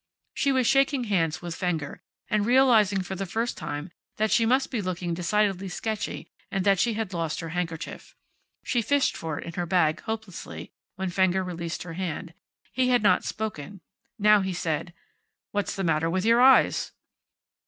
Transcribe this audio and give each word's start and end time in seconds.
She 0.33 0.51
was 0.51 0.65
shaking 0.65 1.03
hands 1.03 1.43
with 1.43 1.53
Fenger, 1.53 2.01
and 2.27 2.43
realizing 2.43 3.03
for 3.03 3.13
the 3.13 3.27
first 3.27 3.55
time 3.55 3.91
that 4.17 4.31
she 4.31 4.47
must 4.47 4.71
be 4.71 4.81
looking 4.81 5.13
decidedly 5.13 5.69
sketchy 5.69 6.27
and 6.49 6.65
that 6.65 6.79
she 6.79 6.93
had 6.95 7.13
lost 7.13 7.39
her 7.39 7.49
handkerchief. 7.49 8.15
She 8.63 8.81
fished 8.81 9.15
for 9.15 9.37
it 9.37 9.45
in 9.45 9.53
her 9.53 9.67
bag, 9.67 10.01
hopelessly, 10.01 10.71
when 10.95 11.11
Fenger 11.11 11.43
released 11.43 11.83
her 11.83 11.93
hand. 11.93 12.33
He 12.73 12.89
had 12.89 13.03
not 13.03 13.23
spoken. 13.25 13.81
Now 14.17 14.41
he 14.41 14.53
said: 14.53 14.95
"What's 15.51 15.75
the 15.75 15.83
matter 15.83 16.09
with 16.09 16.25
your 16.25 16.41
eyes?" 16.41 16.93